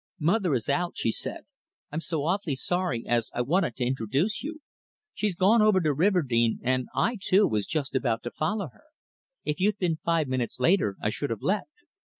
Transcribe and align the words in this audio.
"Mother 0.19 0.55
is 0.55 0.67
out," 0.67 0.93
she 0.97 1.11
said. 1.11 1.41
"I'm 1.91 1.99
so 1.99 2.23
awfully 2.25 2.55
sorry, 2.55 3.05
as 3.05 3.29
I 3.35 3.41
wanted 3.41 3.75
to 3.75 3.85
introduce 3.85 4.41
you. 4.41 4.61
She's 5.13 5.35
gone 5.35 5.61
over 5.61 5.79
to 5.79 5.93
Riverdene, 5.93 6.59
and 6.63 6.87
I, 6.95 7.19
too, 7.21 7.45
was 7.47 7.67
just 7.67 7.93
about 7.93 8.23
to 8.23 8.31
follow 8.31 8.69
her. 8.69 8.85
If 9.45 9.59
you'd 9.59 9.77
been 9.77 9.97
five 10.03 10.27
minutes 10.27 10.59
later 10.59 10.97
I 11.03 11.11
should 11.11 11.29
have 11.29 11.43
left." 11.43 11.69